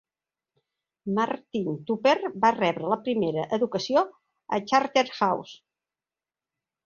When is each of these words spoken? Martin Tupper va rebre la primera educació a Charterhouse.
Martin 1.17 1.67
Tupper 1.89 2.13
va 2.45 2.51
rebre 2.55 2.89
la 2.93 2.97
primera 3.09 3.43
educació 3.59 4.03
a 4.57 4.61
Charterhouse. 4.71 5.61